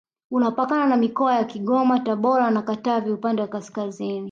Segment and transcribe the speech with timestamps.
[0.31, 4.19] Unapakana na mikoa ya Kigoma Tabora na Katavi upande wa kaskazini